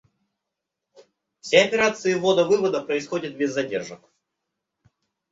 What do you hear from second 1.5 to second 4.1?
операции ввода-вывода происходят без задержек